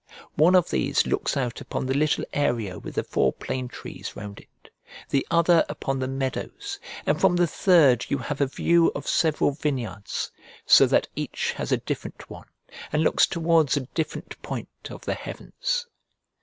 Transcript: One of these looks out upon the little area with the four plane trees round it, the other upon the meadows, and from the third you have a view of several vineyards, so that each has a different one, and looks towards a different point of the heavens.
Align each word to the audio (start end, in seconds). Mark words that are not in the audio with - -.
One 0.33 0.55
of 0.55 0.71
these 0.71 1.05
looks 1.05 1.37
out 1.37 1.61
upon 1.61 1.85
the 1.85 1.93
little 1.93 2.25
area 2.33 2.79
with 2.79 2.95
the 2.95 3.03
four 3.03 3.31
plane 3.31 3.67
trees 3.67 4.15
round 4.15 4.39
it, 4.39 4.71
the 5.09 5.27
other 5.29 5.63
upon 5.69 5.99
the 5.99 6.07
meadows, 6.07 6.79
and 7.05 7.21
from 7.21 7.35
the 7.35 7.45
third 7.45 8.07
you 8.09 8.17
have 8.17 8.41
a 8.41 8.47
view 8.47 8.91
of 8.95 9.07
several 9.07 9.51
vineyards, 9.51 10.31
so 10.65 10.87
that 10.87 11.07
each 11.15 11.51
has 11.57 11.71
a 11.71 11.77
different 11.77 12.31
one, 12.31 12.47
and 12.91 13.03
looks 13.03 13.27
towards 13.27 13.77
a 13.77 13.81
different 13.93 14.41
point 14.41 14.89
of 14.89 15.05
the 15.05 15.13
heavens. 15.13 15.85